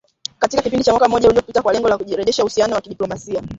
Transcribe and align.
katika 0.39 0.61
kipindi 0.61 0.83
cha 0.85 0.91
mwaka 0.91 1.07
mmoja 1.07 1.29
uliopita 1.29 1.61
kwa 1.61 1.73
lengo 1.73 1.89
la 1.89 1.97
kurejesha 1.97 2.43
uhusiano 2.43 2.75
wa 2.75 2.81
kidiplomasia 2.81 3.43